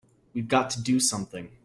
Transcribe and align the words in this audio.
We've 0.33 0.47
got 0.47 0.71
to 0.71 0.81
do 0.81 0.99
something! 0.99 1.51